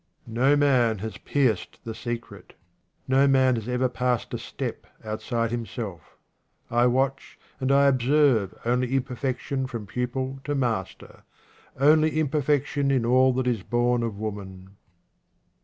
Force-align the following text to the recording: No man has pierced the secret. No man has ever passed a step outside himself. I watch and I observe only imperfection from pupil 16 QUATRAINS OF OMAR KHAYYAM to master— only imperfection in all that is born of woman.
No 0.25 0.55
man 0.55 0.97
has 0.97 1.19
pierced 1.19 1.77
the 1.83 1.93
secret. 1.93 2.55
No 3.07 3.27
man 3.27 3.53
has 3.53 3.69
ever 3.69 3.87
passed 3.87 4.33
a 4.33 4.39
step 4.39 4.87
outside 5.03 5.51
himself. 5.51 6.17
I 6.71 6.87
watch 6.87 7.37
and 7.59 7.71
I 7.71 7.85
observe 7.85 8.55
only 8.65 8.95
imperfection 8.95 9.67
from 9.67 9.85
pupil 9.85 10.39
16 10.39 10.39
QUATRAINS 10.39 10.41
OF 10.43 10.51
OMAR 10.57 10.75
KHAYYAM 10.83 10.97
to 10.97 11.05
master— 11.05 11.23
only 11.91 12.19
imperfection 12.19 12.89
in 12.89 13.05
all 13.05 13.31
that 13.33 13.45
is 13.45 13.61
born 13.61 14.01
of 14.01 14.17
woman. 14.17 14.71